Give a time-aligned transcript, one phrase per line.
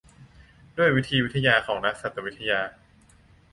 [0.77, 2.61] ด้วยวิธีวิทยาของนักสัตววิทยา